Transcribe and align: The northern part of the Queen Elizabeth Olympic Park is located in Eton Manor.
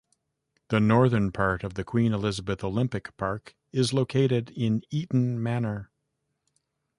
The 0.69 0.79
northern 0.79 1.31
part 1.31 1.63
of 1.63 1.75
the 1.75 1.83
Queen 1.83 2.11
Elizabeth 2.11 2.63
Olympic 2.63 3.15
Park 3.17 3.55
is 3.71 3.93
located 3.93 4.49
in 4.49 4.81
Eton 4.89 5.43
Manor. 5.43 5.91